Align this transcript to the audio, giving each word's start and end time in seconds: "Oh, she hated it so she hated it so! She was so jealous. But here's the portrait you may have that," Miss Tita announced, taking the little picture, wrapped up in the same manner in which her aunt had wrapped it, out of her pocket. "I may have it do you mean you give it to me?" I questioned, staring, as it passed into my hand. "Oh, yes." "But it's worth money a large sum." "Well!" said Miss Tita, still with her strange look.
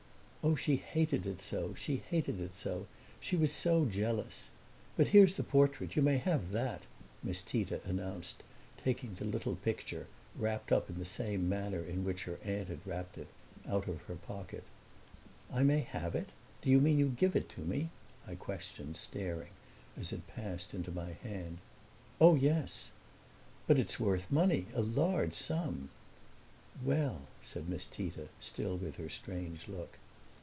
"Oh, 0.43 0.55
she 0.55 0.75
hated 0.77 1.27
it 1.27 1.39
so 1.39 1.75
she 1.75 1.97
hated 1.97 2.39
it 2.41 2.55
so! 2.55 2.87
She 3.19 3.35
was 3.35 3.51
so 3.53 3.85
jealous. 3.85 4.49
But 4.97 5.09
here's 5.09 5.35
the 5.35 5.43
portrait 5.43 5.95
you 5.95 6.01
may 6.01 6.17
have 6.17 6.49
that," 6.49 6.81
Miss 7.21 7.43
Tita 7.43 7.79
announced, 7.85 8.41
taking 8.83 9.13
the 9.13 9.23
little 9.25 9.55
picture, 9.55 10.07
wrapped 10.35 10.71
up 10.71 10.89
in 10.89 10.97
the 10.97 11.05
same 11.05 11.47
manner 11.47 11.85
in 11.85 12.03
which 12.03 12.23
her 12.23 12.39
aunt 12.43 12.69
had 12.69 12.79
wrapped 12.87 13.19
it, 13.19 13.27
out 13.69 13.87
of 13.87 14.01
her 14.07 14.15
pocket. 14.15 14.63
"I 15.53 15.61
may 15.61 15.81
have 15.81 16.15
it 16.15 16.29
do 16.63 16.71
you 16.71 16.81
mean 16.81 16.97
you 16.97 17.09
give 17.09 17.35
it 17.35 17.47
to 17.49 17.61
me?" 17.61 17.91
I 18.27 18.33
questioned, 18.33 18.97
staring, 18.97 19.51
as 19.95 20.11
it 20.11 20.25
passed 20.25 20.73
into 20.73 20.89
my 20.89 21.11
hand. 21.13 21.59
"Oh, 22.19 22.33
yes." 22.33 22.89
"But 23.67 23.77
it's 23.77 23.99
worth 23.99 24.31
money 24.31 24.65
a 24.73 24.81
large 24.81 25.35
sum." 25.35 25.91
"Well!" 26.83 27.27
said 27.43 27.69
Miss 27.69 27.85
Tita, 27.85 28.29
still 28.39 28.75
with 28.75 28.95
her 28.95 29.07
strange 29.07 29.67
look. 29.67 29.99